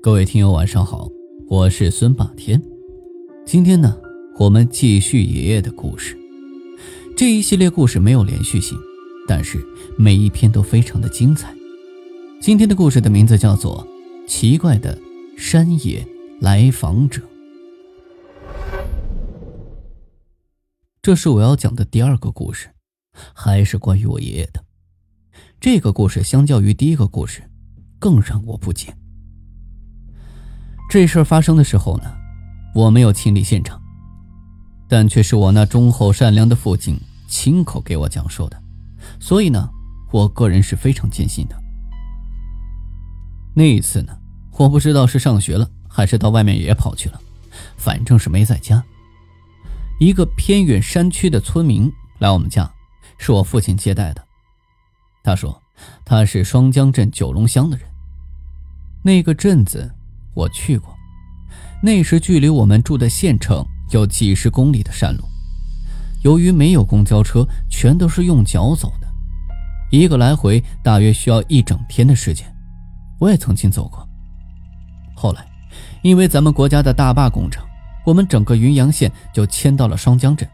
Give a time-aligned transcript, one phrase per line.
[0.00, 1.10] 各位听友晚上好，
[1.48, 2.62] 我是孙霸天。
[3.44, 4.00] 今天呢，
[4.38, 6.16] 我们继续爷爷的故事。
[7.16, 8.78] 这一系列故事没有连续性，
[9.26, 9.58] 但是
[9.98, 11.52] 每一篇都非常的精彩。
[12.40, 13.84] 今天的故事的名字叫做
[14.28, 14.96] 《奇怪的
[15.36, 16.06] 山野
[16.40, 17.20] 来访者》。
[21.02, 22.68] 这是我要讲的第二个故事，
[23.34, 24.64] 还是关于我爷爷的。
[25.60, 27.42] 这个故事相较于第一个故事，
[27.98, 28.94] 更让我不解。
[30.88, 32.10] 这事儿发生的时候呢，
[32.74, 33.78] 我没有亲历现场，
[34.88, 38.58] 但却是我那忠厚善良的父亲亲口给我讲述的，
[39.20, 39.68] 所以呢，
[40.10, 41.54] 我个人是非常坚信的。
[43.54, 44.16] 那一次呢，
[44.52, 47.20] 我不知道是上学了，还是到外面也跑去了，
[47.76, 48.82] 反正是没在家。
[50.00, 52.70] 一个偏远山区的村民来我们家，
[53.18, 54.24] 是我父亲接待的。
[55.22, 55.60] 他说
[56.04, 57.86] 他是双江镇九龙乡的人，
[59.02, 59.94] 那个镇子。
[60.38, 60.96] 我去过，
[61.82, 65.24] 那时距离我们住的县城有几十公里的山路，
[66.22, 69.08] 由于没有公交车，全都是用脚走的，
[69.90, 72.46] 一个来回大约需要一整天的时间。
[73.18, 74.08] 我也曾经走过。
[75.16, 75.44] 后来，
[76.02, 77.66] 因为咱们国家的大坝工程，
[78.06, 80.48] 我们整个云阳县就迁到了双江镇，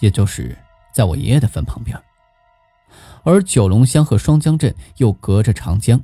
[0.00, 0.54] 也就是
[0.92, 1.98] 在我爷爷的坟旁边。
[3.22, 5.98] 而九龙乡和双江镇又隔着长江，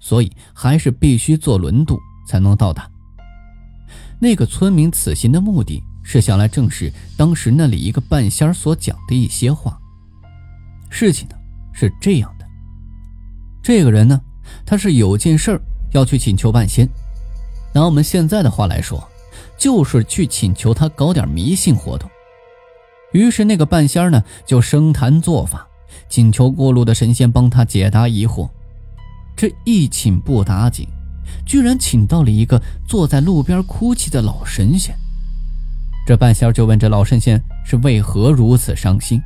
[0.00, 1.96] 所以还是必须坐轮渡。
[2.26, 2.90] 才能到达。
[4.18, 9.78] 那个村民此行的目的是想来证实当时那里一个半仙所讲的一些话。
[10.88, 11.36] 事情呢
[11.72, 12.46] 是这样的，
[13.62, 14.20] 这个人呢，
[14.64, 15.60] 他是有件事儿
[15.92, 16.88] 要去请求半仙，
[17.74, 19.06] 拿我们现在的话来说，
[19.58, 22.08] 就是去请求他搞点迷信活动。
[23.12, 25.66] 于是那个半仙呢就生坛做法，
[26.08, 28.48] 请求过路的神仙帮他解答疑惑。
[29.36, 30.88] 这一请不打紧。
[31.44, 34.94] 居然请到了一个坐在路边哭泣的老神仙。
[36.06, 39.20] 这半仙就问这老神仙是为何如此伤心。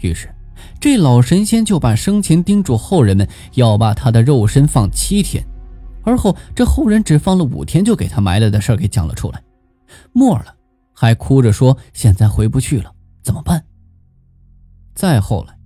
[0.00, 0.32] 于是，
[0.80, 5.44] 这老神仙就把生前叮嘱后人们要把他的肉身放七天，
[6.04, 9.42] 而后这后人只放了五天就给他埋了的事给讲了出来。
[10.12, 10.54] 末了，
[10.92, 13.64] 还哭着说现在回不去了，怎么办？
[14.94, 15.56] 再后来，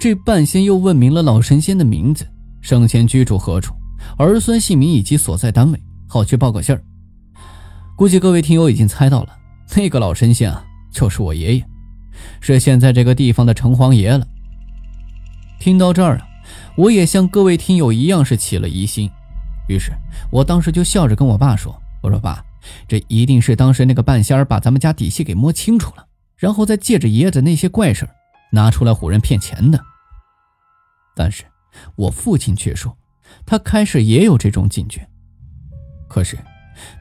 [0.00, 2.26] 这半仙又问明了老神仙的名字，
[2.60, 3.74] 生前居住何处。
[4.18, 6.82] 儿孙姓名以及所在单位，好去报个信儿。
[7.96, 9.36] 估计各位听友已经猜到了，
[9.74, 11.64] 那个老神仙啊，就是我爷爷，
[12.40, 14.26] 是现在这个地方的城隍爷了。
[15.58, 16.28] 听到这儿啊，
[16.76, 19.10] 我也像各位听友一样是起了疑心，
[19.68, 19.92] 于是
[20.30, 22.44] 我当时就笑着跟我爸说：“我说爸，
[22.86, 26.06] 这一定是当时那个半仙儿把咱们家底细给摸清楚了，
[26.36, 28.06] 然后再借着爷爷的那些怪事
[28.52, 29.82] 拿出来唬人骗钱的。”
[31.16, 31.44] 但是，
[31.96, 32.94] 我父亲却说。
[33.44, 35.08] 他开始也有这种警觉，
[36.08, 36.36] 可是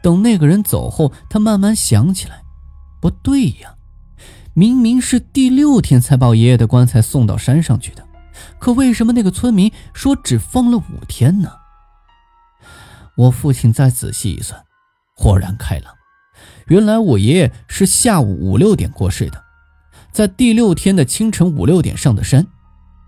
[0.01, 2.41] 等那个人走后，他慢慢想起来，
[3.01, 3.75] 不对呀，
[4.53, 8.05] 明明是第六天才把爷爷的棺材送到山上去的，
[8.59, 11.51] 可为什么那个村民说只放了五天呢？
[13.17, 14.63] 我父亲再仔细一算，
[15.15, 15.93] 豁然开朗，
[16.67, 19.43] 原来我爷爷是下午五六点过世的，
[20.11, 22.45] 在第六天的清晨五六点上的山，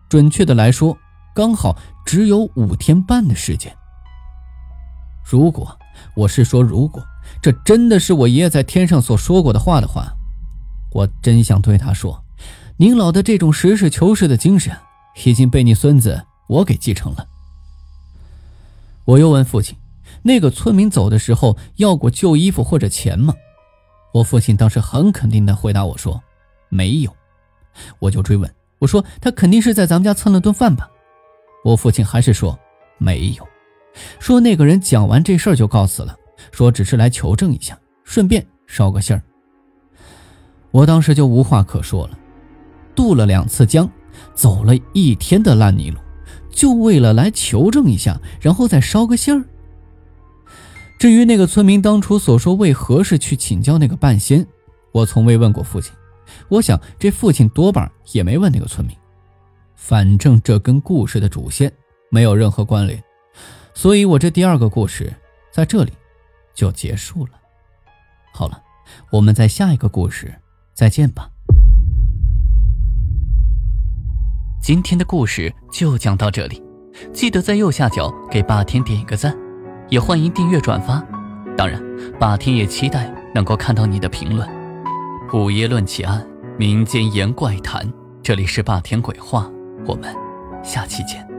[0.10, 0.98] 准确的来说。
[1.36, 3.76] 刚好只有五天半的时间。
[5.26, 5.78] 如果
[6.16, 7.06] 我是说，如果
[7.42, 10.08] 这真的是我爷爷在天上所说过的话的话，
[10.94, 12.24] 我真想对他说
[12.80, 14.74] ：“您老的这种实事求是的精神，
[15.26, 17.28] 已经被你孙子我给继承了。”
[19.04, 19.76] 我又问父亲
[20.24, 23.34] ：“那个村民走的时候要过旧衣服或者钱吗？”
[24.16, 26.24] 我父亲当时很肯定的回答我说
[26.72, 27.14] ：“没有。”
[28.00, 30.90] 我就追问我说：“他肯定是在咱们家蹭了顿饭吧？”
[31.64, 32.58] 我父亲还是说
[32.98, 33.48] 没有，
[34.20, 36.16] 说那个人讲完这事儿就告辞了，
[36.52, 39.22] 说只是来求证一下，顺便捎个信儿。
[40.72, 42.18] 我当时就无话可说了，
[42.96, 43.90] 渡了两次江，
[44.34, 46.00] 走了一天的烂泥路，
[46.52, 49.44] 就为了来求证一下，然后再捎个信儿。
[51.00, 54.46] 至于那个村民当初所说为何事去请教那个半仙，
[54.92, 55.94] 我从未问过父亲，
[56.50, 58.96] 我想这父亲多半也没问那个村民。
[59.78, 61.72] 反正这跟故事的主线
[62.10, 63.02] 没有任何关联，
[63.76, 65.14] 所以我这第二个故事
[65.52, 65.94] 在这里
[66.54, 67.34] 就结束了。
[68.34, 68.60] 好了，
[69.12, 70.34] 我们在下一个故事
[70.74, 71.30] 再见吧。
[74.62, 76.62] 今天的故事就讲到这里，
[77.14, 79.38] 记得在右下角给霸天点一个赞，
[79.90, 81.02] 也欢迎订阅转发。
[81.56, 81.82] 当然，
[82.20, 84.50] 霸天也期待能够看到你的评论。
[85.34, 86.28] 午夜论奇案，
[86.58, 87.88] 民间言怪谈，
[88.24, 89.50] 这里是霸天鬼话。
[89.88, 90.14] 我们
[90.64, 91.37] 下期见。